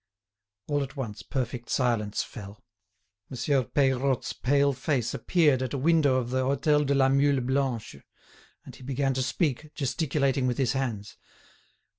[0.67, 2.63] All at once perfect silence fell.
[3.29, 7.97] Monsieur Peirotte's pale face appeared at a window of the Hôtel de la Mule Blanche.
[8.65, 11.17] And he began to speak, gesticulating with his hands.